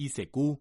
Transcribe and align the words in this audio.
ICQ, 0.00 0.58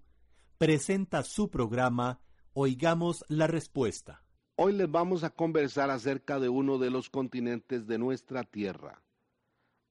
presenta 0.58 1.24
su 1.24 1.50
programa 1.50 2.20
Oigamos 2.52 3.24
la 3.30 3.48
Respuesta. 3.48 4.22
Hoy 4.58 4.74
les 4.74 4.92
vamos 4.92 5.24
a 5.24 5.30
conversar 5.30 5.90
acerca 5.90 6.42
de 6.42 6.50
uno 6.50 6.78
de 6.78 6.90
los 6.90 7.10
continentes 7.10 7.88
de 7.88 7.98
nuestra 7.98 8.44
Tierra. 8.44 9.02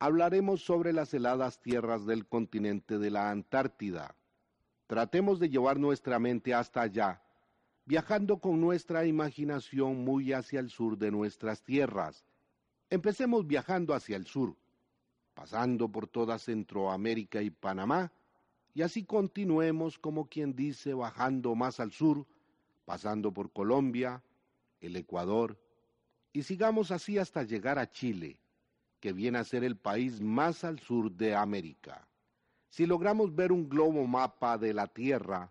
Hablaremos 0.00 0.60
sobre 0.62 0.92
las 0.92 1.14
heladas 1.14 1.62
tierras 1.62 2.04
del 2.04 2.26
continente 2.26 2.98
de 2.98 3.10
la 3.10 3.30
Antártida. 3.30 4.14
Tratemos 4.86 5.40
de 5.40 5.48
llevar 5.48 5.80
nuestra 5.80 6.18
mente 6.18 6.52
hasta 6.52 6.82
allá, 6.82 7.22
viajando 7.86 8.40
con 8.40 8.60
nuestra 8.60 9.06
imaginación 9.06 10.04
muy 10.04 10.34
hacia 10.34 10.60
el 10.60 10.68
sur 10.68 10.98
de 10.98 11.10
nuestras 11.10 11.64
tierras. 11.64 12.26
Empecemos 12.90 13.46
viajando 13.46 13.94
hacia 13.94 14.16
el 14.16 14.26
sur 14.26 14.58
pasando 15.38 15.88
por 15.88 16.08
toda 16.08 16.36
Centroamérica 16.36 17.40
y 17.42 17.50
Panamá, 17.50 18.10
y 18.74 18.82
así 18.82 19.04
continuemos 19.04 19.98
como 19.98 20.28
quien 20.28 20.54
dice 20.54 20.94
bajando 20.94 21.54
más 21.54 21.80
al 21.80 21.92
sur, 21.92 22.26
pasando 22.84 23.32
por 23.32 23.52
Colombia, 23.52 24.22
el 24.80 24.96
Ecuador, 24.96 25.58
y 26.32 26.42
sigamos 26.42 26.90
así 26.90 27.18
hasta 27.18 27.42
llegar 27.42 27.78
a 27.78 27.90
Chile, 27.90 28.38
que 29.00 29.12
viene 29.12 29.38
a 29.38 29.44
ser 29.44 29.64
el 29.64 29.76
país 29.76 30.20
más 30.20 30.64
al 30.64 30.78
sur 30.78 31.10
de 31.10 31.34
América. 31.34 32.06
Si 32.68 32.86
logramos 32.86 33.34
ver 33.34 33.50
un 33.52 33.68
globo 33.68 34.06
mapa 34.06 34.58
de 34.58 34.74
la 34.74 34.86
Tierra, 34.86 35.50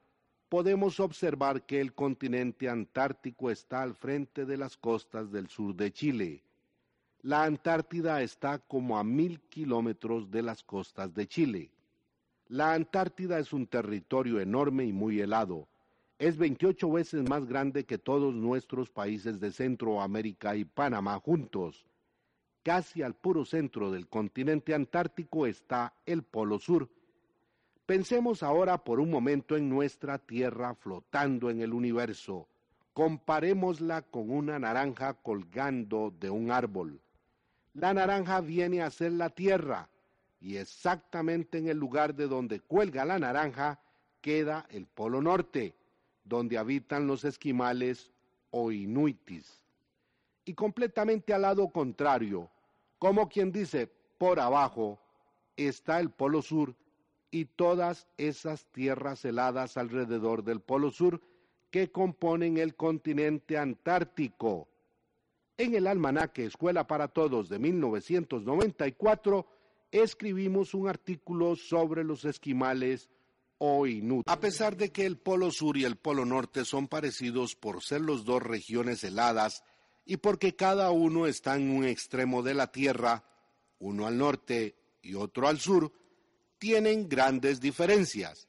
podemos 0.49 0.99
observar 0.99 1.65
que 1.65 1.81
el 1.81 1.93
continente 1.93 2.69
antártico 2.69 3.51
está 3.51 3.81
al 3.81 3.95
frente 3.95 4.45
de 4.45 4.57
las 4.57 4.77
costas 4.77 5.31
del 5.31 5.49
sur 5.49 5.75
de 5.75 5.91
Chile, 5.91 6.43
la 7.27 7.43
Antártida 7.43 8.21
está 8.21 8.59
como 8.59 8.97
a 8.97 9.03
mil 9.03 9.41
kilómetros 9.49 10.29
de 10.29 10.43
las 10.43 10.63
costas 10.63 11.13
de 11.13 11.27
Chile. 11.27 11.71
La 12.49 12.73
Antártida 12.73 13.39
es 13.39 13.51
un 13.51 13.67
territorio 13.67 14.39
enorme 14.39 14.85
y 14.85 14.93
muy 14.93 15.19
helado. 15.19 15.67
Es 16.17 16.37
28 16.37 16.89
veces 16.89 17.29
más 17.29 17.45
grande 17.45 17.85
que 17.85 17.97
todos 17.97 18.33
nuestros 18.33 18.89
países 18.89 19.41
de 19.41 19.51
Centroamérica 19.51 20.55
y 20.55 20.63
Panamá 20.63 21.19
juntos. 21.19 21.85
Casi 22.63 23.01
al 23.01 23.15
puro 23.15 23.43
centro 23.43 23.91
del 23.91 24.07
continente 24.07 24.73
antártico 24.73 25.45
está 25.45 25.93
el 26.05 26.23
Polo 26.23 26.57
Sur. 26.57 26.89
Pensemos 27.85 28.43
ahora 28.43 28.77
por 28.77 29.01
un 29.01 29.11
momento 29.11 29.57
en 29.57 29.69
nuestra 29.69 30.17
Tierra 30.17 30.73
flotando 30.73 31.49
en 31.49 31.61
el 31.61 31.73
universo. 31.73 32.47
Comparémosla 32.93 34.03
con 34.03 34.31
una 34.31 34.57
naranja 34.57 35.15
colgando 35.15 36.13
de 36.17 36.29
un 36.29 36.49
árbol. 36.51 37.01
La 37.73 37.93
naranja 37.93 38.39
viene 38.39 38.81
a 38.81 38.89
ser 38.89 39.11
la 39.11 39.29
tierra 39.29 39.89
y 40.39 40.57
exactamente 40.57 41.57
en 41.57 41.67
el 41.67 41.77
lugar 41.77 42.15
de 42.15 42.27
donde 42.27 42.59
cuelga 42.59 43.05
la 43.05 43.19
naranja 43.19 43.79
queda 44.21 44.65
el 44.69 44.85
Polo 44.85 45.21
Norte, 45.21 45.75
donde 46.23 46.57
habitan 46.57 47.07
los 47.07 47.23
esquimales 47.23 48.11
o 48.51 48.71
inuitis. 48.71 49.63
Y 50.45 50.53
completamente 50.53 51.33
al 51.33 51.43
lado 51.43 51.69
contrario, 51.69 52.49
como 52.99 53.29
quien 53.29 53.51
dice, 53.51 53.91
por 54.17 54.39
abajo, 54.39 54.99
está 55.55 55.99
el 55.99 56.09
Polo 56.09 56.41
Sur 56.41 56.75
y 57.31 57.45
todas 57.45 58.07
esas 58.17 58.65
tierras 58.67 59.25
heladas 59.25 59.77
alrededor 59.77 60.43
del 60.43 60.59
Polo 60.61 60.91
Sur 60.91 61.21
que 61.71 61.91
componen 61.91 62.57
el 62.57 62.75
continente 62.75 63.57
antártico. 63.57 64.67
En 65.57 65.75
el 65.75 65.87
almanaque 65.87 66.45
Escuela 66.45 66.87
para 66.87 67.07
Todos 67.07 67.49
de 67.49 67.59
1994 67.59 69.45
escribimos 69.91 70.73
un 70.73 70.87
artículo 70.87 71.55
sobre 71.55 72.03
los 72.03 72.25
esquimales 72.25 73.09
o 73.57 73.87
inuit. 73.87 74.27
A 74.29 74.39
pesar 74.39 74.77
de 74.77 74.91
que 74.91 75.05
el 75.05 75.17
Polo 75.17 75.51
Sur 75.51 75.77
y 75.77 75.85
el 75.85 75.95
Polo 75.95 76.25
Norte 76.25 76.65
son 76.65 76.87
parecidos 76.87 77.55
por 77.55 77.81
ser 77.83 78.01
los 78.01 78.25
dos 78.25 78.43
regiones 78.43 79.03
heladas 79.03 79.63
y 80.05 80.17
porque 80.17 80.55
cada 80.55 80.91
uno 80.91 81.27
está 81.27 81.55
en 81.55 81.69
un 81.69 81.85
extremo 81.85 82.43
de 82.43 82.53
la 82.53 82.71
Tierra, 82.71 83.23
uno 83.79 84.07
al 84.07 84.17
norte 84.17 84.75
y 85.01 85.15
otro 85.15 85.47
al 85.47 85.59
sur, 85.59 85.91
tienen 86.59 87.07
grandes 87.09 87.59
diferencias. 87.59 88.47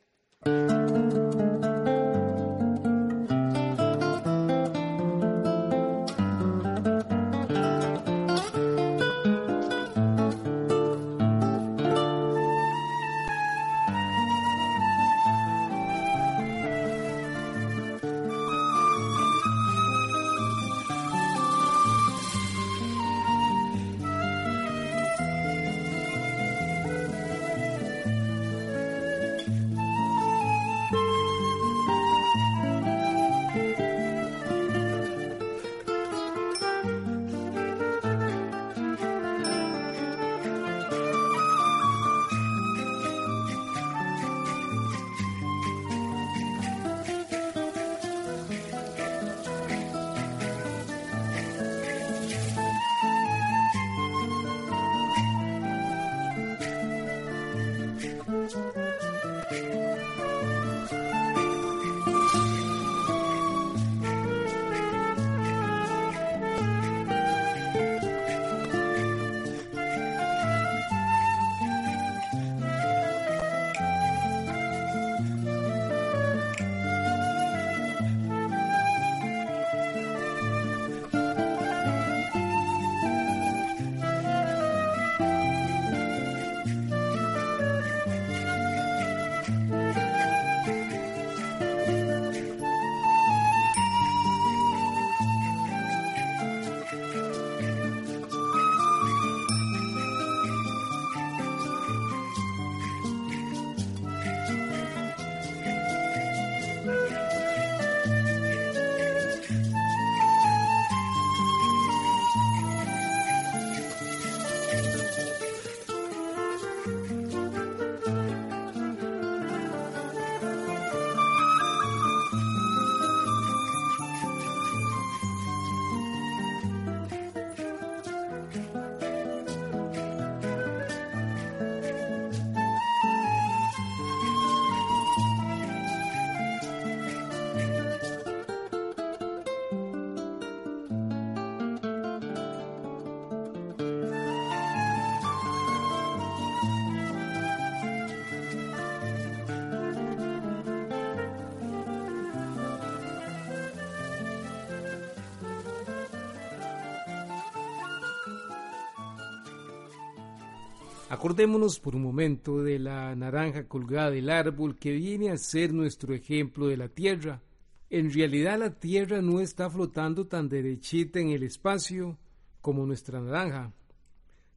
Acordémonos 161.11 161.81
por 161.81 161.97
un 161.97 162.03
momento 162.03 162.63
de 162.63 162.79
la 162.79 163.17
naranja 163.17 163.67
colgada 163.67 164.11
del 164.11 164.29
árbol 164.29 164.77
que 164.77 164.93
viene 164.93 165.31
a 165.31 165.39
ser 165.39 165.73
nuestro 165.73 166.15
ejemplo 166.15 166.67
de 166.67 166.77
la 166.77 166.91
Tierra. 166.91 167.41
En 167.89 168.13
realidad 168.13 168.59
la 168.59 168.79
Tierra 168.79 169.23
no 169.23 169.41
está 169.41 169.71
flotando 169.71 170.27
tan 170.27 170.51
derechita 170.51 171.19
en 171.19 171.31
el 171.31 171.45
espacio 171.45 172.19
como 172.61 172.85
nuestra 172.85 173.23
naranja, 173.23 173.73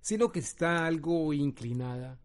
sino 0.02 0.30
que 0.30 0.40
está 0.40 0.86
algo 0.86 1.32
inclinada. 1.32 2.20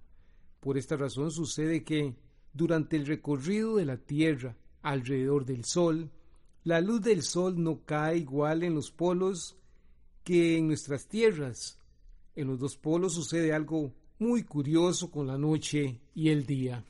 Por 0.58 0.76
esta 0.76 0.96
razón 0.96 1.30
sucede 1.30 1.84
que, 1.84 2.16
durante 2.52 2.96
el 2.96 3.06
recorrido 3.06 3.76
de 3.76 3.84
la 3.84 3.96
Tierra 3.96 4.56
alrededor 4.82 5.44
del 5.44 5.64
Sol, 5.64 6.10
la 6.64 6.80
luz 6.80 7.00
del 7.00 7.22
Sol 7.22 7.62
no 7.62 7.84
cae 7.84 8.16
igual 8.16 8.64
en 8.64 8.74
los 8.74 8.90
polos 8.90 9.56
que 10.24 10.58
en 10.58 10.66
nuestras 10.66 11.06
tierras. 11.06 11.78
En 12.34 12.48
los 12.48 12.58
dos 12.58 12.76
polos 12.76 13.14
sucede 13.14 13.52
algo 13.52 13.94
muy 14.18 14.44
curioso 14.44 15.10
con 15.10 15.26
la 15.26 15.38
noche 15.38 16.00
y 16.14 16.30
el 16.30 16.46
día. 16.46 16.84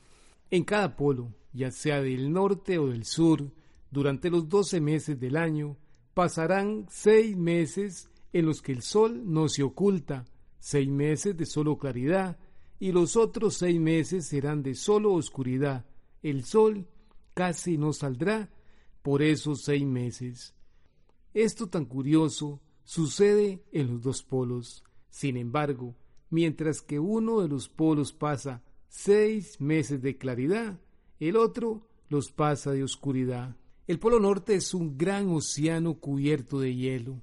En 0.49 0.63
cada 0.63 0.95
polo, 0.95 1.33
ya 1.53 1.71
sea 1.71 2.01
del 2.01 2.31
norte 2.31 2.77
o 2.77 2.87
del 2.87 3.05
sur, 3.05 3.51
durante 3.91 4.29
los 4.29 4.47
doce 4.47 4.79
meses 4.79 5.19
del 5.19 5.35
año, 5.37 5.77
pasarán 6.13 6.87
seis 6.89 7.35
meses 7.35 8.09
en 8.33 8.45
los 8.45 8.61
que 8.61 8.71
el 8.71 8.81
sol 8.81 9.21
no 9.25 9.49
se 9.49 9.63
oculta, 9.63 10.25
seis 10.59 10.89
meses 10.89 11.35
de 11.35 11.45
solo 11.45 11.77
claridad, 11.77 12.37
y 12.79 12.91
los 12.91 13.15
otros 13.15 13.55
seis 13.55 13.79
meses 13.79 14.27
serán 14.27 14.61
de 14.63 14.75
solo 14.75 15.13
oscuridad. 15.13 15.85
El 16.21 16.43
sol 16.43 16.87
casi 17.33 17.77
no 17.77 17.93
saldrá 17.93 18.49
por 19.01 19.21
esos 19.21 19.63
seis 19.63 19.85
meses. 19.85 20.53
Esto 21.33 21.67
tan 21.67 21.85
curioso 21.85 22.61
sucede 22.83 23.63
en 23.71 23.93
los 23.93 24.01
dos 24.01 24.23
polos. 24.23 24.83
Sin 25.09 25.37
embargo, 25.37 25.95
mientras 26.29 26.81
que 26.81 26.99
uno 26.99 27.41
de 27.41 27.47
los 27.47 27.69
polos 27.69 28.13
pasa 28.13 28.63
seis 28.87 29.59
meses 29.59 30.01
de 30.01 30.17
claridad, 30.17 30.79
el 31.19 31.35
otro 31.35 31.87
los 32.09 32.31
pasa 32.31 32.71
de 32.71 32.83
oscuridad. 32.83 33.55
El 33.87 33.99
Polo 33.99 34.19
Norte 34.19 34.55
es 34.55 34.73
un 34.73 34.97
gran 34.97 35.29
océano 35.29 35.99
cubierto 35.99 36.59
de 36.59 36.75
hielo. 36.75 37.21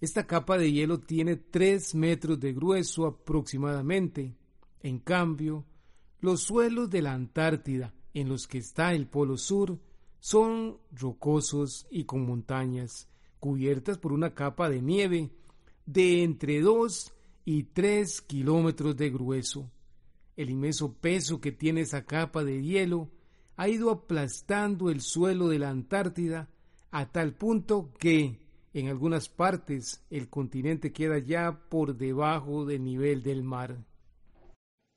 Esta 0.00 0.26
capa 0.26 0.56
de 0.56 0.72
hielo 0.72 1.00
tiene 1.00 1.36
tres 1.36 1.94
metros 1.94 2.40
de 2.40 2.52
grueso 2.52 3.06
aproximadamente. 3.06 4.34
En 4.82 5.00
cambio, 5.00 5.66
los 6.20 6.42
suelos 6.42 6.88
de 6.88 7.02
la 7.02 7.14
Antártida, 7.14 7.94
en 8.14 8.28
los 8.28 8.46
que 8.46 8.58
está 8.58 8.94
el 8.94 9.06
Polo 9.06 9.36
Sur, 9.36 9.78
son 10.20 10.78
rocosos 10.92 11.86
y 11.90 12.04
con 12.04 12.26
montañas, 12.26 13.08
cubiertas 13.38 13.98
por 13.98 14.12
una 14.12 14.34
capa 14.34 14.68
de 14.68 14.82
nieve 14.82 15.30
de 15.86 16.22
entre 16.22 16.60
dos 16.60 17.12
y 17.50 17.62
tres 17.62 18.20
kilómetros 18.20 18.94
de 18.94 19.08
grueso. 19.08 19.70
El 20.36 20.50
inmenso 20.50 20.92
peso 20.92 21.40
que 21.40 21.50
tiene 21.50 21.80
esa 21.80 22.04
capa 22.04 22.44
de 22.44 22.62
hielo 22.62 23.10
ha 23.56 23.70
ido 23.70 23.90
aplastando 23.90 24.90
el 24.90 25.00
suelo 25.00 25.48
de 25.48 25.58
la 25.58 25.70
Antártida 25.70 26.50
a 26.90 27.10
tal 27.10 27.32
punto 27.32 27.94
que 27.98 28.38
en 28.74 28.88
algunas 28.88 29.30
partes 29.30 30.04
el 30.10 30.28
continente 30.28 30.92
queda 30.92 31.20
ya 31.20 31.58
por 31.70 31.96
debajo 31.96 32.66
del 32.66 32.84
nivel 32.84 33.22
del 33.22 33.42
mar. 33.42 33.78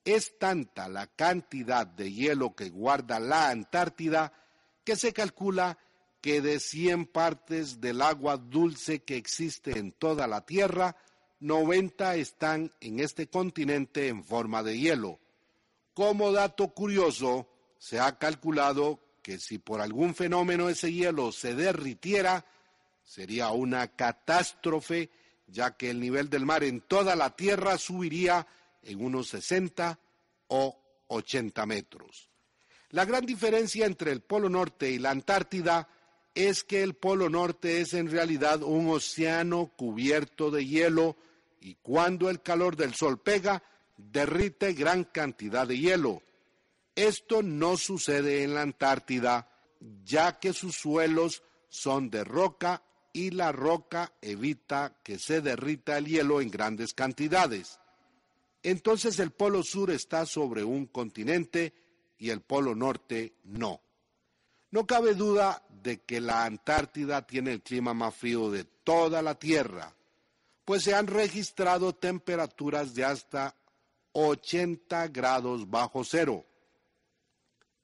Es 0.04 0.38
tanta 0.38 0.90
la 0.90 1.08
cantidad 1.08 1.88
de 1.88 2.12
hielo 2.12 2.54
que 2.54 2.70
guarda 2.70 3.22
la 3.22 3.50
Antártida 3.50 4.34
que 4.84 4.98
se 4.98 5.14
calcula 5.14 5.78
que 6.20 6.42
de 6.42 6.60
100 6.60 7.06
partes 7.06 7.80
del 7.80 8.02
agua 8.02 8.36
dulce 8.36 9.04
que 9.04 9.16
existe 9.16 9.80
en 9.80 9.94
toda 9.94 10.28
la 10.28 10.46
Tierra, 10.46 10.98
90 11.42 12.16
están 12.16 12.72
en 12.80 13.00
este 13.00 13.28
continente 13.28 14.08
en 14.08 14.24
forma 14.24 14.62
de 14.64 14.78
hielo. 14.78 15.20
Como 15.94 16.32
dato 16.32 16.70
curioso, 16.70 17.50
se 17.78 18.00
ha 18.00 18.18
calculado 18.18 19.00
que 19.24 19.40
si 19.40 19.58
por 19.58 19.82
algún 19.82 20.14
fenómeno 20.16 20.70
ese 20.70 20.94
hielo 20.94 21.32
se 21.32 21.56
derritiera, 21.56 22.46
sería 23.04 23.50
una 23.52 23.88
catástrofe, 23.88 25.10
ya 25.48 25.76
que 25.76 25.90
el 25.90 26.00
nivel 26.00 26.30
del 26.30 26.46
mar 26.46 26.64
en 26.64 26.82
toda 26.82 27.16
la 27.16 27.36
Tierra 27.36 27.78
subiría 27.80 28.46
en 28.84 29.04
unos 29.04 29.30
60 29.30 30.00
o 30.48 30.80
80 31.08 31.66
metros. 31.66 32.30
La 32.92 33.06
gran 33.06 33.26
diferencia 33.26 33.88
entre 33.88 34.12
el 34.12 34.22
Polo 34.22 34.48
Norte 34.48 34.92
y 34.92 35.00
la 35.00 35.10
Antártida 35.10 35.90
es 36.36 36.64
que 36.64 36.84
el 36.84 36.94
Polo 36.94 37.30
Norte 37.30 37.82
es 37.82 37.94
en 37.96 38.12
realidad 38.12 38.62
un 38.62 38.90
océano 38.90 39.72
cubierto 39.76 40.52
de 40.52 40.66
hielo 40.66 41.18
y 41.62 41.76
cuando 41.76 42.30
el 42.30 42.42
calor 42.42 42.76
del 42.76 42.96
sol 42.96 43.20
pega, 43.20 43.64
derrite 43.96 44.74
gran 44.74 45.06
cantidad 45.06 45.68
de 45.68 45.78
hielo. 45.78 46.24
Esto 46.96 47.44
no 47.44 47.78
sucede 47.78 48.44
en 48.44 48.56
la 48.56 48.64
Antártida, 48.64 49.48
ya 50.04 50.40
que 50.40 50.54
sus 50.54 50.76
suelos 50.76 51.44
son 51.70 52.10
de 52.10 52.24
roca 52.24 52.84
y 53.14 53.30
la 53.32 53.52
roca 53.52 54.14
evita 54.22 54.98
que 55.04 55.20
se 55.20 55.42
derrita 55.42 55.98
el 55.98 56.08
hielo 56.08 56.42
en 56.42 56.50
grandes 56.50 56.94
cantidades. 56.94 57.80
Entonces 58.64 59.20
el 59.20 59.32
Polo 59.32 59.64
Sur 59.64 59.92
está 59.92 60.26
sobre 60.26 60.64
un 60.64 60.88
continente 60.88 61.74
y 62.18 62.32
el 62.32 62.42
Polo 62.42 62.76
Norte 62.76 63.36
no. 63.44 63.82
No 64.72 64.88
cabe 64.88 65.14
duda 65.14 65.64
de 65.70 66.02
que 66.02 66.22
la 66.22 66.46
Antártida 66.46 67.26
tiene 67.28 67.52
el 67.52 67.62
clima 67.62 67.94
más 67.94 68.16
frío 68.16 68.50
de 68.50 68.64
toda 68.64 69.22
la 69.22 69.36
Tierra 69.36 69.96
pues 70.66 70.84
se 70.84 70.94
han 70.94 71.08
registrado 71.08 71.94
temperaturas 71.94 72.94
de 72.94 73.04
hasta 73.04 73.56
80 74.14 75.08
grados 75.08 75.70
bajo 75.70 76.04
cero. 76.04 76.46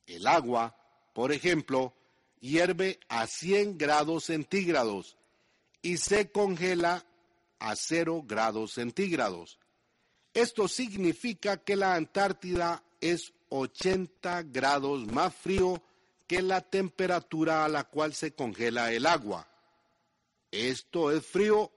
El 0.05 0.27
agua, 0.27 0.75
por 1.13 1.31
ejemplo, 1.31 1.93
hierve 2.39 2.99
a 3.09 3.27
100 3.27 3.77
grados 3.77 4.25
centígrados 4.25 5.17
y 5.81 5.97
se 5.97 6.31
congela 6.31 7.05
a 7.59 7.75
0 7.75 8.23
grados 8.25 8.73
centígrados. 8.73 9.59
Esto 10.33 10.67
significa 10.67 11.57
que 11.57 11.75
la 11.75 11.95
Antártida 11.95 12.83
es 13.01 13.33
80 13.49 14.43
grados 14.43 15.05
más 15.07 15.33
frío 15.33 15.81
que 16.27 16.41
la 16.41 16.61
temperatura 16.61 17.65
a 17.65 17.69
la 17.69 17.85
cual 17.85 18.13
se 18.13 18.33
congela 18.33 18.91
el 18.91 19.05
agua. 19.05 19.47
Esto 20.51 21.11
es 21.11 21.25
frío 21.25 21.71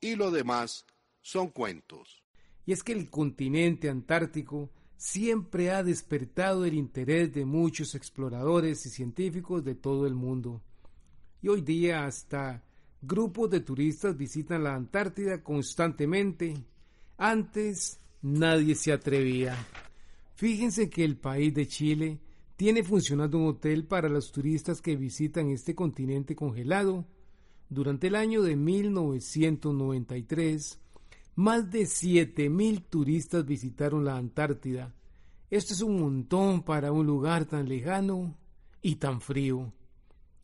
y 0.00 0.16
lo 0.16 0.30
demás 0.30 0.86
son 1.20 1.50
cuentos. 1.50 2.22
Y 2.64 2.72
es 2.72 2.82
que 2.82 2.92
el 2.92 3.10
continente 3.10 3.88
antártico 3.88 4.70
siempre 4.96 5.70
ha 5.70 5.82
despertado 5.82 6.64
el 6.64 6.74
interés 6.74 7.32
de 7.32 7.44
muchos 7.44 7.94
exploradores 7.94 8.84
y 8.86 8.90
científicos 8.90 9.64
de 9.64 9.74
todo 9.74 10.06
el 10.06 10.14
mundo. 10.14 10.62
Y 11.42 11.48
hoy 11.48 11.60
día 11.60 12.06
hasta 12.06 12.64
grupos 13.02 13.50
de 13.50 13.60
turistas 13.60 14.16
visitan 14.16 14.64
la 14.64 14.74
Antártida 14.74 15.42
constantemente. 15.42 16.54
Antes 17.18 18.00
nadie 18.22 18.74
se 18.74 18.92
atrevía. 18.92 19.56
Fíjense 20.34 20.90
que 20.90 21.04
el 21.04 21.16
país 21.16 21.54
de 21.54 21.66
Chile 21.66 22.20
tiene 22.56 22.82
funcionando 22.82 23.38
un 23.38 23.48
hotel 23.48 23.86
para 23.86 24.08
los 24.08 24.32
turistas 24.32 24.80
que 24.80 24.96
visitan 24.96 25.50
este 25.50 25.74
continente 25.74 26.34
congelado 26.34 27.06
durante 27.68 28.06
el 28.06 28.14
año 28.14 28.42
de 28.42 28.54
1993, 28.56 30.80
más 31.34 31.70
de 31.70 31.82
7.000 31.82 32.84
turistas 32.88 33.44
visitaron 33.44 34.04
la 34.04 34.16
Antártida. 34.16 34.94
Esto 35.50 35.74
es 35.74 35.82
un 35.82 36.00
montón 36.00 36.62
para 36.62 36.92
un 36.92 37.06
lugar 37.06 37.44
tan 37.44 37.68
lejano 37.68 38.34
y 38.82 38.96
tan 38.96 39.20
frío. 39.20 39.72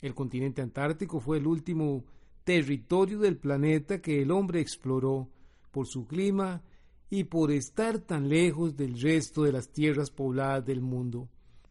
El 0.01 0.15
continente 0.15 0.63
antártico 0.63 1.21
fue 1.21 1.39
el 1.39 1.47
último 1.47 2.05
territorio 2.45 3.21
del 3.21 3.37
planeta 3.37 4.03
que 4.03 4.21
el 4.21 4.31
hombre 4.31 4.61
exploró 4.61 5.29
por 5.71 5.87
su 5.87 6.07
clima 6.07 6.63
y 7.09 7.25
por 7.25 7.53
estar 7.53 7.99
tan 7.99 8.29
lejos 8.29 8.77
del 8.77 9.01
resto 9.01 9.45
de 9.45 9.53
las 9.53 9.69
tierras 9.69 10.11
pobladas 10.11 10.67
del 10.67 10.81
mundo. 10.81 11.29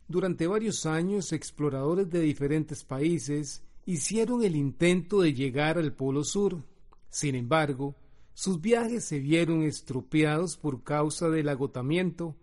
Durante 0.08 0.48
varios 0.48 0.86
años, 0.86 1.32
exploradores 1.32 2.10
de 2.10 2.22
diferentes 2.22 2.84
países 2.84 3.64
hicieron 3.86 4.44
el 4.44 4.56
intento 4.56 5.22
de 5.22 5.34
llegar 5.34 5.78
al 5.78 5.94
Polo 5.94 6.24
Sur. 6.24 6.64
Sin 7.10 7.36
embargo, 7.36 7.96
sus 8.34 8.62
viajes 8.62 9.06
se 9.06 9.20
vieron 9.20 9.64
estropeados 9.64 10.58
por 10.58 10.84
causa 10.84 11.30
del 11.30 11.50
agotamiento, 11.50 12.36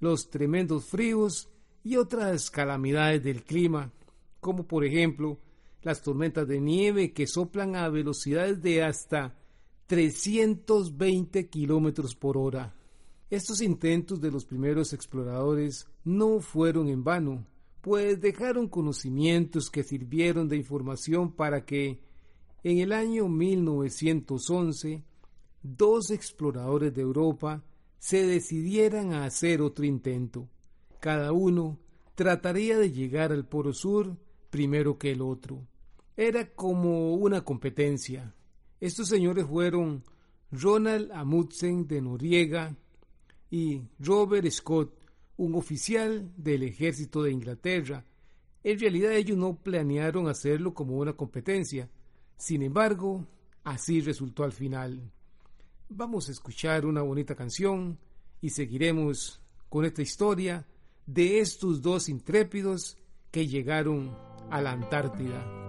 los 0.00 0.30
tremendos 0.30 0.86
fríos 0.86 1.48
y 1.84 1.96
otras 1.96 2.50
calamidades 2.50 3.22
del 3.22 3.44
clima, 3.44 3.92
como 4.40 4.66
por 4.66 4.84
ejemplo 4.84 5.38
las 5.82 6.02
tormentas 6.02 6.48
de 6.48 6.60
nieve 6.60 7.12
que 7.12 7.26
soplan 7.26 7.76
a 7.76 7.88
velocidades 7.88 8.60
de 8.60 8.82
hasta 8.82 9.36
320 9.86 11.48
kilómetros 11.48 12.16
por 12.16 12.36
hora. 12.36 12.74
Estos 13.30 13.60
intentos 13.60 14.20
de 14.20 14.30
los 14.30 14.44
primeros 14.44 14.92
exploradores 14.92 15.86
no 16.04 16.40
fueron 16.40 16.88
en 16.88 17.04
vano 17.04 17.46
pues 17.86 18.20
dejaron 18.20 18.66
conocimientos 18.66 19.70
que 19.70 19.84
sirvieron 19.84 20.48
de 20.48 20.56
información 20.56 21.30
para 21.30 21.64
que 21.64 22.00
en 22.64 22.78
el 22.78 22.92
año 22.92 23.28
1911 23.28 25.04
dos 25.62 26.10
exploradores 26.10 26.92
de 26.92 27.02
Europa 27.02 27.62
se 28.00 28.26
decidieran 28.26 29.12
a 29.12 29.24
hacer 29.24 29.62
otro 29.62 29.84
intento. 29.84 30.48
Cada 30.98 31.30
uno 31.30 31.78
trataría 32.16 32.76
de 32.76 32.90
llegar 32.90 33.30
al 33.30 33.46
Polo 33.46 33.72
Sur 33.72 34.16
primero 34.50 34.98
que 34.98 35.12
el 35.12 35.22
otro. 35.22 35.64
Era 36.16 36.52
como 36.56 37.14
una 37.14 37.42
competencia. 37.42 38.34
Estos 38.80 39.06
señores 39.06 39.46
fueron 39.46 40.02
Ronald 40.50 41.12
Amundsen 41.12 41.86
de 41.86 42.02
Noriega 42.02 42.76
y 43.48 43.82
Robert 44.00 44.50
Scott, 44.50 45.05
un 45.36 45.54
oficial 45.54 46.32
del 46.36 46.62
ejército 46.62 47.22
de 47.22 47.32
Inglaterra. 47.32 48.04
En 48.64 48.78
realidad 48.78 49.12
ellos 49.12 49.36
no 49.36 49.56
planearon 49.56 50.28
hacerlo 50.28 50.74
como 50.74 50.96
una 50.96 51.12
competencia. 51.12 51.88
Sin 52.36 52.62
embargo, 52.62 53.26
así 53.64 54.00
resultó 54.00 54.44
al 54.44 54.52
final. 54.52 55.00
Vamos 55.88 56.28
a 56.28 56.32
escuchar 56.32 56.84
una 56.86 57.02
bonita 57.02 57.34
canción 57.34 57.98
y 58.40 58.50
seguiremos 58.50 59.40
con 59.68 59.84
esta 59.84 60.02
historia 60.02 60.66
de 61.06 61.38
estos 61.38 61.82
dos 61.82 62.08
intrépidos 62.08 62.98
que 63.30 63.46
llegaron 63.46 64.16
a 64.50 64.60
la 64.60 64.72
Antártida. 64.72 65.65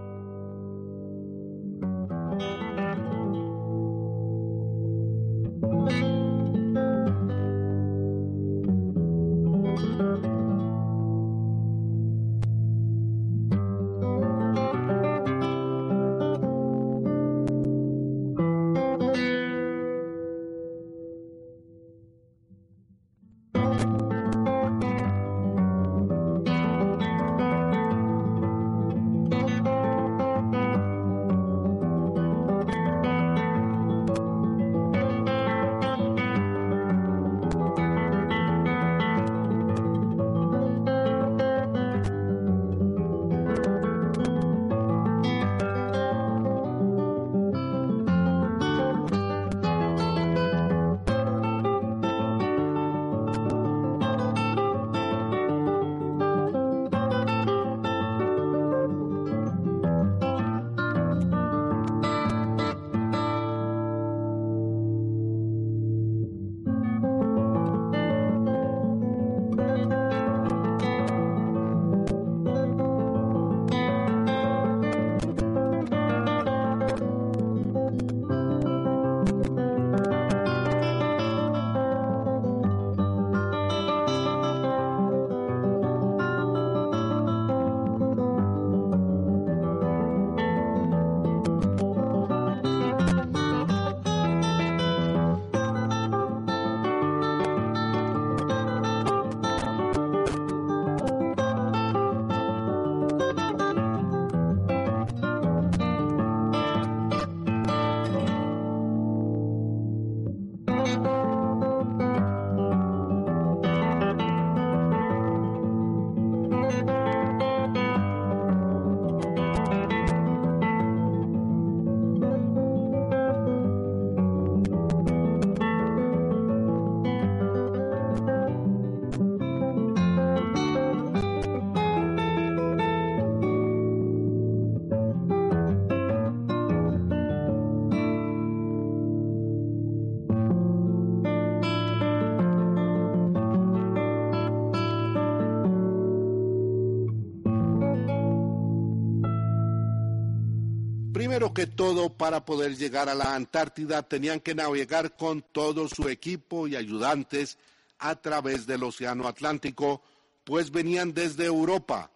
Todo, 151.66 152.10
para 152.10 152.44
poder 152.44 152.76
llegar 152.76 153.08
a 153.08 153.14
la 153.14 153.34
Antártida 153.34 154.02
tenían 154.02 154.40
que 154.40 154.54
navegar 154.54 155.16
con 155.16 155.42
todo 155.42 155.88
su 155.88 156.08
equipo 156.08 156.68
y 156.68 156.76
ayudantes 156.76 157.58
a 157.98 158.14
través 158.16 158.66
del 158.66 158.84
Océano 158.84 159.26
Atlántico, 159.26 160.02
pues 160.44 160.70
venían 160.70 161.12
desde 161.14 161.46
Europa. 161.46 162.10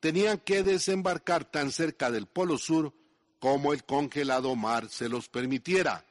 Tenían 0.00 0.38
que 0.38 0.62
desembarcar 0.62 1.44
tan 1.44 1.70
cerca 1.70 2.10
del 2.10 2.26
Polo 2.26 2.58
Sur 2.58 2.92
como 3.38 3.72
el 3.72 3.84
congelado 3.84 4.54
mar 4.56 4.88
se 4.88 5.08
los 5.08 5.28
permitiera. 5.28 6.04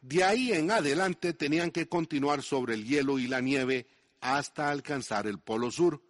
De 0.00 0.22
ahí 0.22 0.52
en 0.52 0.70
adelante 0.70 1.32
tenían 1.32 1.70
que 1.70 1.88
continuar 1.88 2.42
sobre 2.42 2.74
el 2.74 2.84
hielo 2.84 3.18
y 3.18 3.26
la 3.26 3.40
nieve 3.40 3.86
hasta 4.20 4.70
alcanzar 4.70 5.26
el 5.26 5.38
Polo 5.38 5.70
Sur. 5.70 6.00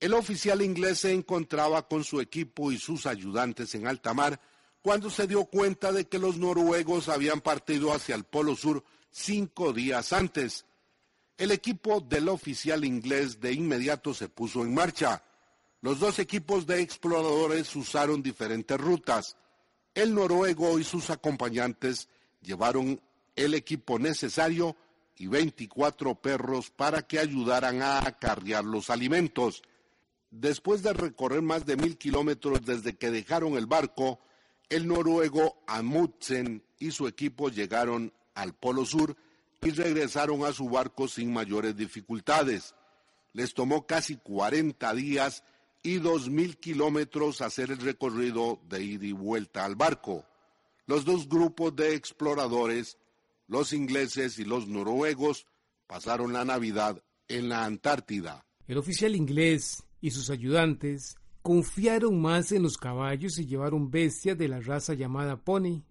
El 0.00 0.14
oficial 0.14 0.62
inglés 0.62 0.98
se 1.00 1.12
encontraba 1.12 1.86
con 1.88 2.04
su 2.04 2.20
equipo 2.20 2.72
y 2.72 2.78
sus 2.78 3.06
ayudantes 3.06 3.74
en 3.74 3.86
alta 3.86 4.12
mar 4.14 4.40
cuando 4.84 5.08
se 5.08 5.26
dio 5.26 5.46
cuenta 5.46 5.92
de 5.92 6.04
que 6.04 6.18
los 6.18 6.36
noruegos 6.36 7.08
habían 7.08 7.40
partido 7.40 7.94
hacia 7.94 8.14
el 8.14 8.24
Polo 8.24 8.54
Sur 8.54 8.84
cinco 9.10 9.72
días 9.72 10.12
antes. 10.12 10.66
El 11.38 11.52
equipo 11.52 12.02
del 12.02 12.28
oficial 12.28 12.84
inglés 12.84 13.40
de 13.40 13.54
inmediato 13.54 14.12
se 14.12 14.28
puso 14.28 14.60
en 14.60 14.74
marcha. 14.74 15.24
Los 15.80 16.00
dos 16.00 16.18
equipos 16.18 16.66
de 16.66 16.82
exploradores 16.82 17.74
usaron 17.74 18.22
diferentes 18.22 18.78
rutas. 18.78 19.38
El 19.94 20.14
noruego 20.14 20.78
y 20.78 20.84
sus 20.84 21.08
acompañantes 21.08 22.10
llevaron 22.42 23.00
el 23.36 23.54
equipo 23.54 23.98
necesario 23.98 24.76
y 25.16 25.28
24 25.28 26.16
perros 26.16 26.70
para 26.70 27.00
que 27.00 27.18
ayudaran 27.20 27.80
a 27.80 28.00
acarrear 28.06 28.64
los 28.64 28.90
alimentos. 28.90 29.62
Después 30.30 30.82
de 30.82 30.92
recorrer 30.92 31.40
más 31.40 31.64
de 31.64 31.78
mil 31.78 31.96
kilómetros 31.96 32.66
desde 32.66 32.98
que 32.98 33.10
dejaron 33.10 33.56
el 33.56 33.64
barco, 33.64 34.20
el 34.68 34.86
noruego 34.86 35.62
Amundsen 35.66 36.64
y 36.78 36.90
su 36.90 37.06
equipo 37.06 37.48
llegaron 37.48 38.12
al 38.34 38.54
Polo 38.54 38.84
Sur 38.84 39.16
y 39.62 39.70
regresaron 39.70 40.44
a 40.44 40.52
su 40.52 40.68
barco 40.68 41.08
sin 41.08 41.32
mayores 41.32 41.76
dificultades. 41.76 42.74
Les 43.32 43.54
tomó 43.54 43.86
casi 43.86 44.16
40 44.16 44.94
días 44.94 45.44
y 45.82 45.98
2.000 45.98 46.58
kilómetros 46.58 47.40
hacer 47.40 47.70
el 47.70 47.78
recorrido 47.78 48.60
de 48.68 48.82
ida 48.82 49.06
y 49.06 49.12
vuelta 49.12 49.64
al 49.64 49.76
barco. 49.76 50.24
Los 50.86 51.04
dos 51.04 51.28
grupos 51.28 51.74
de 51.76 51.94
exploradores, 51.94 52.98
los 53.48 53.72
ingleses 53.72 54.38
y 54.38 54.44
los 54.44 54.68
noruegos, 54.68 55.46
pasaron 55.86 56.32
la 56.32 56.44
Navidad 56.44 57.02
en 57.28 57.48
la 57.48 57.64
Antártida. 57.64 58.44
El 58.66 58.78
oficial 58.78 59.14
inglés 59.14 59.84
y 60.00 60.10
sus 60.10 60.30
ayudantes 60.30 61.16
confiaron 61.44 62.22
más 62.22 62.52
en 62.52 62.62
los 62.62 62.78
caballos 62.78 63.38
y 63.38 63.44
llevaron 63.44 63.90
bestias 63.90 64.38
de 64.38 64.48
la 64.48 64.60
raza 64.60 64.94
llamada 64.94 65.36
pony, 65.36 65.82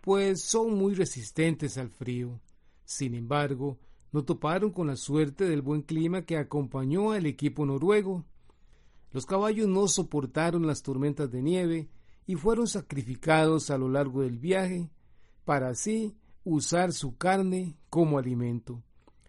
pues 0.00 0.40
son 0.40 0.78
muy 0.78 0.94
resistentes 0.94 1.76
al 1.76 1.90
frío. 1.90 2.40
Sin 2.86 3.14
embargo, 3.14 3.78
no 4.12 4.24
toparon 4.24 4.70
con 4.70 4.86
la 4.86 4.96
suerte 4.96 5.44
del 5.44 5.60
buen 5.60 5.82
clima 5.82 6.22
que 6.22 6.38
acompañó 6.38 7.12
al 7.12 7.26
equipo 7.26 7.66
noruego. 7.66 8.24
Los 9.12 9.26
caballos 9.26 9.68
no 9.68 9.88
soportaron 9.88 10.66
las 10.66 10.82
tormentas 10.82 11.30
de 11.30 11.42
nieve 11.42 11.90
y 12.26 12.36
fueron 12.36 12.66
sacrificados 12.66 13.68
a 13.68 13.76
lo 13.76 13.90
largo 13.90 14.22
del 14.22 14.38
viaje 14.38 14.88
para 15.44 15.68
así 15.68 16.16
usar 16.44 16.94
su 16.94 17.18
carne 17.18 17.76
como 17.90 18.16
alimento. 18.16 18.82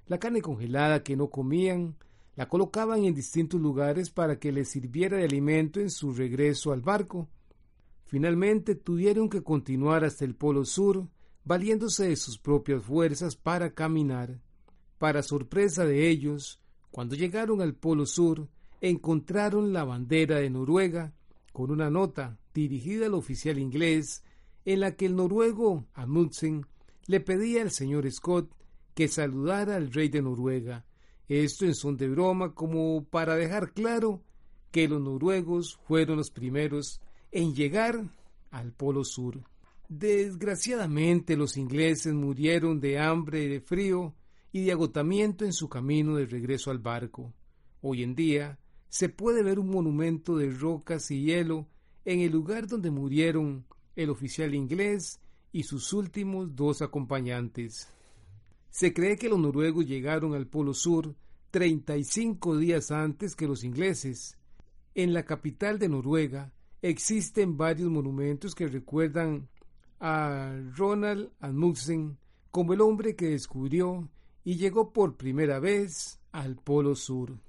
La 0.08 0.20
carne 0.20 0.42
congelada 0.42 1.04
que 1.04 1.18
no 1.18 1.30
comían 1.30 1.98
la 2.36 2.48
colocaban 2.50 3.06
en 3.06 3.14
distintos 3.14 3.62
lugares 3.62 4.10
para 4.10 4.40
que 4.40 4.52
les 4.52 4.70
sirviera 4.70 5.18
de 5.18 5.24
alimento 5.24 5.80
en 5.80 5.90
su 5.90 6.14
regreso 6.14 6.72
al 6.72 6.82
barco. 6.82 7.30
Finalmente 8.06 8.76
tuvieron 8.76 9.30
que 9.30 9.42
continuar 9.42 10.04
hasta 10.04 10.26
el 10.26 10.36
Polo 10.36 10.66
Sur, 10.66 11.08
valiéndose 11.44 12.10
de 12.10 12.16
sus 12.16 12.38
propias 12.38 12.84
fuerzas 12.84 13.36
para 13.36 13.74
caminar. 13.74 14.42
Para 14.98 15.24
sorpresa 15.24 15.86
de 15.86 16.10
ellos, 16.10 16.60
cuando 16.92 17.16
llegaron 17.16 17.62
al 17.62 17.74
Polo 17.74 18.06
Sur, 18.06 18.48
encontraron 18.82 19.74
la 19.74 19.84
bandera 19.84 20.40
de 20.40 20.50
Noruega 20.50 21.14
con 21.54 21.72
una 21.72 21.90
nota 21.90 22.38
dirigida 22.54 23.06
al 23.06 23.14
oficial 23.14 23.60
inglés 23.60 24.24
en 24.66 24.82
la 24.82 24.96
que 24.96 25.06
el 25.06 25.16
noruego 25.16 25.86
Amundsen 25.94 26.66
le 27.08 27.20
pedía 27.20 27.62
al 27.62 27.72
señor 27.72 28.10
Scott 28.12 28.52
que 28.94 29.08
saludara 29.08 29.76
al 29.76 29.92
rey 29.92 30.10
de 30.10 30.22
Noruega, 30.22 30.86
esto 31.28 31.66
en 31.66 31.76
son 31.76 31.98
de 31.98 32.08
broma 32.08 32.54
como 32.54 33.04
para 33.06 33.36
dejar 33.36 33.74
claro 33.74 34.22
que 34.72 34.88
los 34.88 35.02
noruegos 35.02 35.80
fueron 35.88 36.18
los 36.18 36.32
primeros 36.32 37.02
en 37.32 37.56
llegar 37.56 38.04
al 38.52 38.72
Polo 38.72 39.04
Sur. 39.04 39.42
Desgraciadamente 39.88 41.38
los 41.38 41.58
ingleses 41.58 42.14
murieron 42.14 42.80
de 42.80 43.00
hambre 43.00 43.44
y 43.44 43.48
de 43.48 43.62
frío 43.62 44.14
y 44.52 44.66
de 44.66 44.72
agotamiento 44.72 45.46
en 45.46 45.54
su 45.54 45.68
camino 45.70 46.16
de 46.16 46.26
regreso 46.26 46.72
al 46.72 46.80
barco. 46.80 47.34
Hoy 47.82 48.04
en 48.04 48.16
día 48.16 48.58
se 48.90 49.10
puede 49.10 49.44
ver 49.44 49.60
un 49.60 49.70
monumento 49.70 50.38
de 50.38 50.50
rocas 50.50 51.12
y 51.12 51.24
hielo 51.24 51.68
en 52.06 52.22
el 52.22 52.32
lugar 52.32 52.68
donde 52.68 52.92
murieron 52.92 53.66
el 53.96 54.10
oficial 54.10 54.56
inglés 54.56 55.20
y 55.52 55.64
sus 55.64 55.94
últimos 55.94 56.56
dos 56.56 56.82
acompañantes. 56.82 57.90
Se 58.76 58.94
cree 58.94 59.16
que 59.16 59.30
los 59.30 59.40
noruegos 59.40 59.86
llegaron 59.86 60.34
al 60.34 60.48
Polo 60.48 60.74
Sur 60.74 61.16
35 61.52 62.58
días 62.58 62.92
antes 62.92 63.34
que 63.34 63.48
los 63.48 63.64
ingleses. 63.64 64.38
En 64.94 65.14
la 65.14 65.24
capital 65.24 65.80
de 65.80 65.88
Noruega 65.88 66.52
existen 66.82 67.56
varios 67.56 67.90
monumentos 67.90 68.54
que 68.54 68.68
recuerdan 68.68 69.48
a 70.02 70.54
Ronald 70.76 71.32
Amundsen 71.40 72.18
como 72.52 72.74
el 72.74 72.82
hombre 72.82 73.16
que 73.16 73.30
descubrió 73.30 74.10
y 74.44 74.58
llegó 74.58 74.92
por 74.92 75.16
primera 75.16 75.60
vez 75.60 76.20
al 76.34 76.58
Polo 76.58 76.96
Sur. 76.96 77.40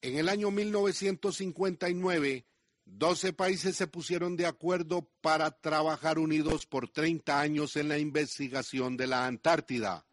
En 0.00 0.16
el 0.16 0.28
año 0.28 0.52
1959, 0.52 2.46
12 2.84 3.32
países 3.32 3.74
se 3.74 3.88
pusieron 3.88 4.36
de 4.36 4.46
acuerdo 4.46 5.10
para 5.22 5.50
trabajar 5.50 6.20
unidos 6.20 6.66
por 6.66 6.88
30 6.88 7.40
años 7.40 7.74
en 7.74 7.88
la 7.88 7.98
investigación 7.98 8.96
de 8.96 9.08
la 9.08 9.26
Antártida. 9.26 10.06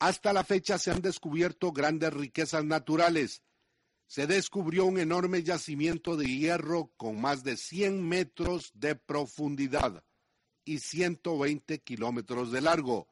Hasta 0.00 0.32
la 0.32 0.44
fecha 0.44 0.78
se 0.78 0.90
han 0.90 1.02
descubierto 1.02 1.72
grandes 1.72 2.10
riquezas 2.14 2.64
naturales. 2.64 3.42
Se 4.06 4.26
descubrió 4.26 4.86
un 4.86 4.98
enorme 4.98 5.42
yacimiento 5.42 6.16
de 6.16 6.24
hierro 6.24 6.90
con 6.96 7.20
más 7.20 7.44
de 7.44 7.58
100 7.58 8.08
metros 8.08 8.72
de 8.74 8.96
profundidad 8.96 10.02
y 10.64 10.78
120 10.78 11.80
kilómetros 11.80 12.50
de 12.50 12.62
largo, 12.62 13.08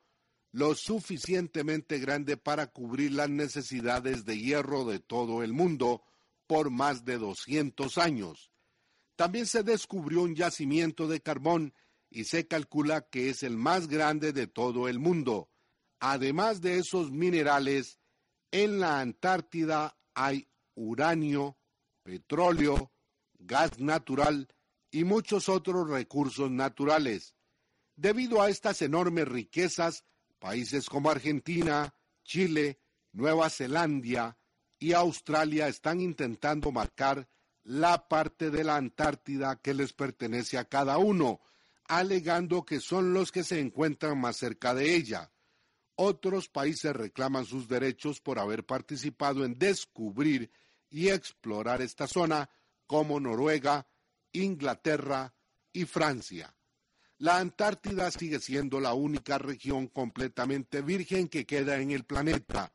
lo 0.50 0.74
suficientemente 0.74 1.98
grande 1.98 2.38
para 2.38 2.68
cubrir 2.68 3.12
las 3.12 3.28
necesidades 3.28 4.24
de 4.24 4.38
hierro 4.38 4.86
de 4.86 4.98
todo 4.98 5.42
el 5.42 5.52
mundo 5.52 6.02
por 6.46 6.70
más 6.70 7.04
de 7.04 7.18
200 7.18 7.98
años. 7.98 8.50
También 9.14 9.44
se 9.44 9.62
descubrió 9.62 10.22
un 10.22 10.34
yacimiento 10.34 11.06
de 11.06 11.20
carbón 11.20 11.74
y 12.08 12.24
se 12.24 12.46
calcula 12.46 13.02
que 13.02 13.28
es 13.28 13.42
el 13.42 13.58
más 13.58 13.88
grande 13.88 14.32
de 14.32 14.46
todo 14.46 14.88
el 14.88 14.98
mundo. 14.98 15.50
Además 16.00 16.60
de 16.60 16.78
esos 16.78 17.10
minerales, 17.10 17.98
en 18.50 18.80
la 18.80 19.00
Antártida 19.00 19.96
hay 20.14 20.48
uranio, 20.74 21.58
petróleo, 22.02 22.92
gas 23.38 23.78
natural 23.78 24.48
y 24.90 25.04
muchos 25.04 25.48
otros 25.48 25.88
recursos 25.88 26.50
naturales. 26.50 27.34
Debido 27.96 28.40
a 28.40 28.48
estas 28.48 28.80
enormes 28.82 29.26
riquezas, 29.28 30.04
países 30.38 30.88
como 30.88 31.10
Argentina, 31.10 31.94
Chile, 32.22 32.80
Nueva 33.12 33.50
Zelanda 33.50 34.38
y 34.78 34.92
Australia 34.92 35.66
están 35.66 36.00
intentando 36.00 36.70
marcar 36.70 37.28
la 37.64 38.08
parte 38.08 38.50
de 38.50 38.64
la 38.64 38.76
Antártida 38.76 39.60
que 39.60 39.74
les 39.74 39.92
pertenece 39.92 40.56
a 40.58 40.64
cada 40.64 40.98
uno, 40.98 41.40
alegando 41.86 42.64
que 42.64 42.80
son 42.80 43.12
los 43.12 43.32
que 43.32 43.44
se 43.44 43.60
encuentran 43.60 44.18
más 44.18 44.36
cerca 44.36 44.74
de 44.74 44.94
ella. 44.94 45.32
Otros 46.00 46.48
países 46.48 46.94
reclaman 46.94 47.44
sus 47.44 47.66
derechos 47.66 48.20
por 48.20 48.38
haber 48.38 48.64
participado 48.64 49.44
en 49.44 49.58
descubrir 49.58 50.48
y 50.88 51.08
explorar 51.08 51.82
esta 51.82 52.06
zona, 52.06 52.48
como 52.86 53.18
Noruega, 53.18 53.84
Inglaterra 54.30 55.34
y 55.72 55.86
Francia. 55.86 56.54
La 57.18 57.38
Antártida 57.38 58.12
sigue 58.12 58.38
siendo 58.38 58.78
la 58.78 58.94
única 58.94 59.38
región 59.38 59.88
completamente 59.88 60.82
virgen 60.82 61.26
que 61.26 61.44
queda 61.44 61.80
en 61.80 61.90
el 61.90 62.04
planeta. 62.04 62.72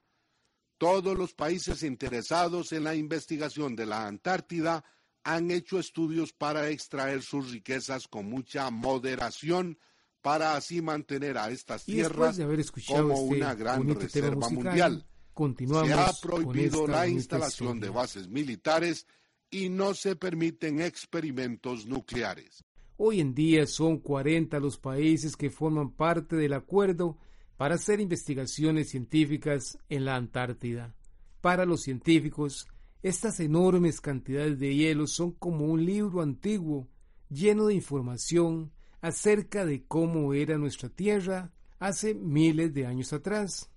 Todos 0.77 1.17
los 1.17 1.33
países 1.33 1.81
interesados 1.83 2.73
en 2.73 2.83
la 2.83 2.93
investigación 2.93 3.73
de 3.73 3.86
la 3.86 4.05
Antártida 4.05 4.83
han 5.23 5.49
hecho 5.49 5.79
estudios 5.79 6.33
para 6.33 6.67
extraer 6.67 7.21
sus 7.21 7.51
riquezas 7.51 8.05
con 8.09 8.25
mucha 8.25 8.69
moderación 8.69 9.79
para 10.23 10.55
así 10.55 10.81
mantener 10.81 11.38
a 11.38 11.51
estas 11.51 11.83
tierras 11.83 12.39
como 12.88 13.13
este 13.13 13.36
una 13.36 13.53
gran 13.53 13.88
reserva 13.93 14.49
mundial. 14.49 15.05
se 15.36 15.93
ha 15.93 16.12
prohibido 16.21 16.88
la 16.88 17.07
instalación 17.09 17.81
de 17.81 17.89
bases 17.89 18.29
militares 18.29 19.05
y 19.51 19.67
no 19.67 19.93
se 19.93 20.15
permiten 20.15 20.79
experimentos 20.79 21.86
nucleares. 21.86 22.63
Hoy 22.95 23.19
en 23.19 23.36
día 23.36 23.67
son 23.67 23.97
40 23.97 24.59
los 24.62 24.77
países 24.77 25.36
que 25.36 25.49
forman 25.49 25.91
parte 25.91 26.38
del 26.38 26.53
acuerdo 26.53 27.17
para 27.57 27.75
hacer 27.75 27.99
investigaciones 27.99 28.89
científicas 28.89 29.77
en 29.89 30.05
la 30.05 30.15
Antártida. 30.15 30.95
Para 31.41 31.65
los 31.65 31.81
científicos, 31.81 32.65
estas 33.01 33.41
enormes 33.41 33.99
cantidades 33.99 34.57
de 34.57 34.73
hielo 34.73 35.05
son 35.05 35.31
como 35.33 35.65
un 35.65 35.86
libro 35.86 36.21
antiguo 36.21 36.88
lleno 37.29 37.65
de 37.65 37.73
información 37.73 38.71
acerca 39.04 39.66
de 39.66 39.84
cómo 39.84 40.34
era 40.34 40.58
nuestra 40.58 40.88
Tierra 40.88 41.52
hace 41.78 42.13
miles 42.13 42.74
de 42.74 42.86
años 42.86 43.12
atrás. 43.12 43.70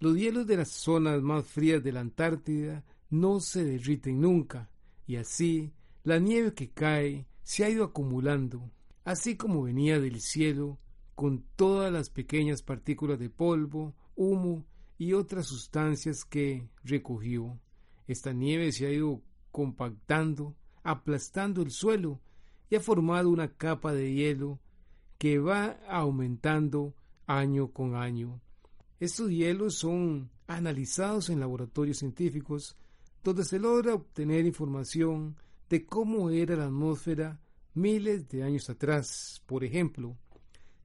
Los 0.00 0.18
hielos 0.18 0.46
de 0.46 0.58
las 0.58 0.68
zonas 0.70 1.22
más 1.22 1.46
frías 1.46 1.82
de 1.82 1.92
la 1.92 2.00
Antártida 2.00 2.84
no 3.08 3.40
se 3.40 3.64
derriten 3.64 4.20
nunca, 4.20 4.68
y 5.06 5.16
así 5.16 5.72
la 6.04 6.18
nieve 6.18 6.52
que 6.52 6.68
cae 6.68 7.26
se 7.42 7.64
ha 7.64 7.70
ido 7.70 7.84
acumulando, 7.84 8.70
así 9.02 9.34
como 9.34 9.62
venía 9.62 9.98
del 9.98 10.20
cielo 10.20 10.78
con 11.14 11.42
todas 11.56 11.90
las 11.90 12.10
pequeñas 12.10 12.60
partículas 12.60 13.18
de 13.18 13.30
polvo, 13.30 13.94
humo 14.14 14.66
y 14.98 15.14
otras 15.14 15.46
sustancias 15.46 16.26
que 16.26 16.68
recogió. 16.84 17.58
Esta 18.06 18.34
nieve 18.34 18.72
se 18.72 18.86
ha 18.86 18.92
ido 18.92 19.22
compactando, 19.50 20.54
aplastando 20.82 21.62
el 21.62 21.70
suelo 21.70 22.20
y 22.68 22.76
ha 22.76 22.80
formado 22.80 23.30
una 23.30 23.48
capa 23.48 23.94
de 23.94 24.12
hielo 24.12 24.60
que 25.18 25.38
va 25.38 25.78
aumentando 25.88 26.94
año 27.26 27.72
con 27.72 27.96
año. 27.96 28.40
Estos 29.00 29.30
hielos 29.30 29.74
son 29.74 30.30
analizados 30.46 31.28
en 31.30 31.40
laboratorios 31.40 31.98
científicos 31.98 32.76
donde 33.22 33.44
se 33.44 33.58
logra 33.58 33.94
obtener 33.94 34.46
información 34.46 35.36
de 35.68 35.84
cómo 35.84 36.30
era 36.30 36.54
la 36.56 36.66
atmósfera 36.66 37.40
miles 37.74 38.28
de 38.28 38.42
años 38.42 38.70
atrás. 38.70 39.42
Por 39.46 39.64
ejemplo, 39.64 40.16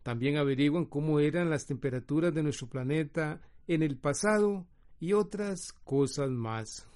también 0.04 0.38
averiguan 0.38 0.86
cómo 0.86 1.20
eran 1.20 1.50
las 1.50 1.65
temperaturas 1.65 2.34
de 2.34 2.44
nuestro 2.44 2.67
planeta 2.67 3.41
en 3.67 3.84
el 3.84 3.98
pasado 3.98 4.65
y 5.00 5.13
otras 5.13 5.74
cosas 5.84 6.30
más. 6.30 6.88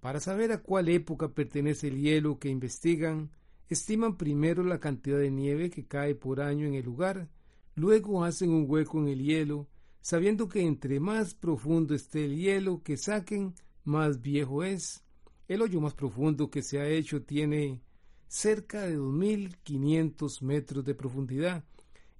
Para 0.00 0.20
saber 0.20 0.52
a 0.52 0.62
cuál 0.62 0.88
época 0.88 1.28
pertenece 1.28 1.88
el 1.88 2.00
hielo 2.00 2.38
que 2.38 2.48
investigan, 2.48 3.30
estiman 3.70 4.16
primero 4.16 4.64
la 4.64 4.80
cantidad 4.80 5.18
de 5.18 5.30
nieve 5.30 5.70
que 5.70 5.86
cae 5.86 6.14
por 6.14 6.40
año 6.40 6.66
en 6.66 6.74
el 6.74 6.84
lugar, 6.84 7.28
luego 7.74 8.24
hacen 8.24 8.50
un 8.50 8.66
hueco 8.68 8.98
en 8.98 9.08
el 9.08 9.22
hielo, 9.22 9.68
sabiendo 10.00 10.48
que 10.48 10.60
entre 10.66 11.00
más 11.00 11.34
profundo 11.34 11.94
esté 11.94 12.24
el 12.24 12.36
hielo 12.36 12.82
que 12.82 12.96
saquen, 12.96 13.54
más 13.84 14.20
viejo 14.20 14.64
es. 14.64 15.04
El 15.48 15.62
hoyo 15.62 15.80
más 15.80 15.94
profundo 15.94 16.50
que 16.50 16.62
se 16.62 16.80
ha 16.80 16.88
hecho 16.88 17.22
tiene 17.22 17.80
cerca 18.28 18.82
de 18.82 18.98
2.500 18.98 20.42
metros 20.42 20.84
de 20.84 20.94
profundidad 20.94 21.64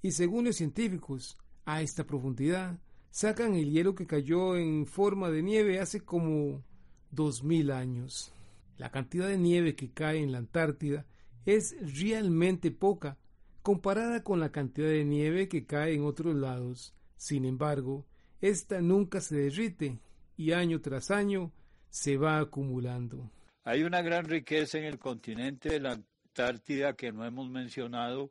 y 0.03 0.13
según 0.13 0.47
los 0.47 0.57
científicos, 0.57 1.37
a 1.67 1.83
esta 1.83 2.05
profundidad 2.05 2.79
sacan 3.11 3.55
el 3.55 3.71
hielo 3.71 3.95
que 3.95 4.07
cayó 4.07 4.57
en 4.57 4.87
forma 4.87 5.31
de 5.31 5.43
nieve 5.43 5.79
hace 5.79 6.01
como 6.01 6.63
dos 7.11 7.43
mil 7.45 7.71
años. 7.71 8.33
La 8.79 8.91
cantidad 8.91 9.29
de 9.29 9.37
nieve 9.37 9.75
que 9.75 9.91
cae 9.91 10.23
en 10.23 10.33
la 10.33 10.39
Antártida 10.39 11.07
es 11.47 11.75
realmente 11.99 12.71
poca 12.71 13.17
comparada 13.63 14.23
con 14.23 14.41
la 14.41 14.51
cantidad 14.51 14.89
de 14.89 15.05
nieve 15.05 15.49
que 15.49 15.67
cae 15.67 15.95
en 15.95 16.05
otros 16.05 16.35
lados. 16.35 16.95
Sin 17.17 17.45
embargo, 17.45 18.07
esta 18.41 18.81
nunca 18.81 19.21
se 19.21 19.37
derrite 19.37 19.99
y 20.37 20.53
año 20.53 20.81
tras 20.81 21.11
año 21.11 21.53
se 21.91 22.17
va 22.17 22.39
acumulando. 22.39 23.31
Hay 23.65 23.83
una 23.83 24.01
gran 24.01 24.25
riqueza 24.25 24.79
en 24.79 24.85
el 24.85 24.99
continente 24.99 25.69
de 25.69 25.81
la 25.81 25.93
Antártida 25.93 26.95
que 26.95 27.13
no 27.13 27.25
hemos 27.27 27.51
mencionado 27.51 28.31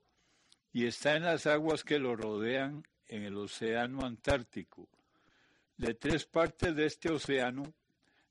y 0.71 0.85
está 0.85 1.15
en 1.15 1.23
las 1.23 1.45
aguas 1.45 1.83
que 1.83 1.99
lo 1.99 2.15
rodean 2.15 2.83
en 3.07 3.23
el 3.23 3.37
Océano 3.37 4.05
Antártico. 4.05 4.87
De 5.77 5.93
tres 5.93 6.25
partes 6.25 6.75
de 6.75 6.85
este 6.85 7.11
océano, 7.11 7.63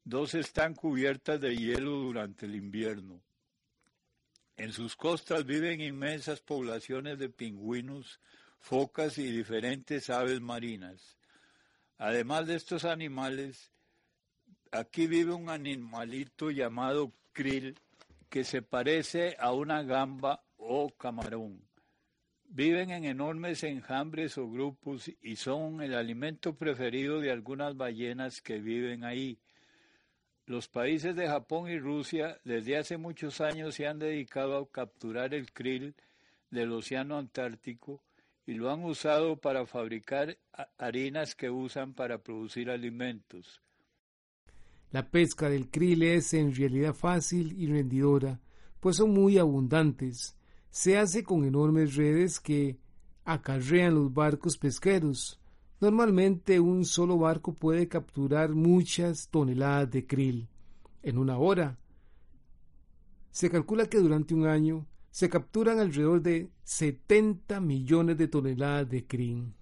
dos 0.05 0.35
están 0.35 0.75
cubiertas 0.75 1.41
de 1.41 1.57
hielo 1.57 1.93
durante 1.93 2.47
el 2.47 2.55
invierno. 2.55 3.21
En 4.59 4.73
sus 4.73 4.97
costas 4.97 5.47
viven 5.47 5.81
inmensas 5.81 6.40
poblaciones 6.40 7.16
de 7.21 7.29
pingüinos, 7.29 8.18
focas 8.59 9.16
y 9.16 9.31
diferentes 9.31 10.11
aves 10.11 10.40
marinas. 10.40 11.16
Además 11.97 12.49
de 12.49 12.57
estos 12.57 12.85
animales, 12.85 13.71
aquí 14.73 15.07
vive 15.07 15.33
un 15.33 15.49
animalito 15.49 16.51
llamado 16.51 17.12
krill 17.33 17.79
que 18.29 18.42
se 18.42 18.61
parece 18.61 19.37
a 19.38 19.53
una 19.53 19.85
gamba 19.85 20.42
o 20.57 20.90
camarón. 20.90 21.62
Viven 22.44 22.90
en 22.90 23.05
enormes 23.05 23.62
enjambres 23.62 24.38
o 24.38 24.51
grupos 24.51 25.09
y 25.23 25.37
son 25.37 25.83
el 25.83 25.94
alimento 25.94 26.57
preferido 26.57 27.21
de 27.21 27.31
algunas 27.31 27.77
ballenas 27.77 28.42
que 28.42 28.59
viven 28.59 29.05
ahí. 29.05 29.38
Los 30.49 30.67
países 30.67 31.15
de 31.15 31.29
Japón 31.29 31.69
y 31.69 31.79
Rusia 31.79 32.41
desde 32.43 32.79
hace 32.79 32.97
muchos 32.97 33.43
años 33.43 33.75
se 33.75 33.87
han 33.87 33.99
dedicado 33.99 34.57
a 34.57 34.67
capturar 34.67 35.35
el 35.35 35.53
krill 35.53 35.95
del 36.51 36.73
Océano 36.73 37.19
Antártico 37.19 38.03
y 38.47 38.55
lo 38.55 38.71
han 38.73 38.83
usado 38.83 39.37
para 39.37 39.67
fabricar 39.67 40.39
harinas 40.79 41.35
que 41.35 41.51
usan 41.51 41.93
para 41.93 42.23
producir 42.23 42.71
alimentos. 42.71 43.61
La 44.91 45.11
pesca 45.11 45.51
del 45.51 45.69
krill 45.69 46.03
es 46.03 46.33
en 46.33 46.55
realidad 46.55 46.95
fácil 46.95 47.53
y 47.53 47.67
rendidora, 47.67 48.41
pues 48.81 48.97
son 48.97 49.13
muy 49.13 49.37
abundantes. 49.37 50.35
Se 50.71 50.97
hace 50.97 51.25
con 51.25 51.45
enormes 51.45 51.95
redes 51.95 52.41
que 52.41 52.79
acarrean 53.27 53.97
los 53.97 54.15
barcos 54.15 54.57
pesqueros. 54.57 55.39
Normalmente 55.81 56.59
un 56.59 56.85
solo 56.85 57.19
barco 57.19 57.55
puede 57.55 57.87
capturar 57.87 58.51
muchas 58.51 59.29
toneladas 59.29 59.91
de 59.91 60.07
krill 60.07 60.49
en 61.03 61.19
una 61.19 61.38
hora. 61.38 61.79
Se 63.31 63.49
calcula 63.49 63.87
que 63.87 63.99
durante 63.99 64.35
un 64.35 64.47
año 64.47 64.87
se 65.11 65.29
capturan 65.29 65.79
alrededor 65.79 66.21
de 66.21 66.51
70 66.64 67.61
millones 67.61 68.19
de 68.19 68.29
toneladas 68.29 68.88
de 68.88 69.07
krill. 69.07 69.55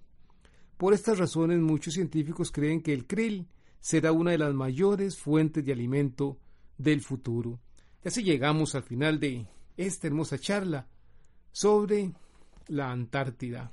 Por 0.76 0.94
estas 0.94 1.18
razones 1.18 1.58
muchos 1.58 1.94
científicos 1.94 2.50
creen 2.50 2.82
que 2.82 2.94
el 2.94 3.06
krill 3.06 3.46
será 3.80 4.12
una 4.12 4.32
de 4.32 4.38
las 4.38 4.54
mayores 4.54 5.18
fuentes 5.18 5.64
de 5.64 5.72
alimento 5.72 6.38
del 6.78 7.02
futuro. 7.02 7.60
Y 8.04 8.08
así 8.08 8.22
llegamos 8.22 8.74
al 8.74 8.82
final 8.82 9.20
de 9.20 9.46
esta 9.76 10.06
hermosa 10.06 10.38
charla 10.38 10.88
sobre 11.52 12.12
la 12.68 12.90
Antártida. 12.90 13.70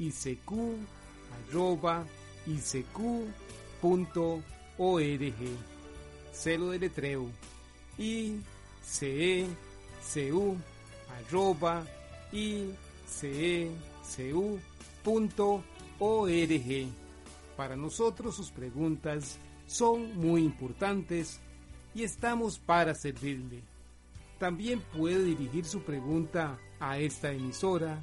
icq.org. 0.00 0.54
Celo 6.32 6.70
de 6.70 6.78
letreo 6.78 7.30
icecu.org. 7.98 8.50
Para 17.56 17.76
nosotros 17.76 18.36
sus 18.36 18.50
preguntas 18.50 19.38
son 19.66 20.16
muy 20.16 20.42
importantes 20.42 21.40
y 21.94 22.04
estamos 22.04 22.58
para 22.58 22.94
servirle. 22.94 23.62
También 24.38 24.80
puede 24.96 25.22
dirigir 25.22 25.66
su 25.66 25.82
pregunta 25.82 26.58
a 26.78 26.98
esta 26.98 27.30
emisora 27.30 28.02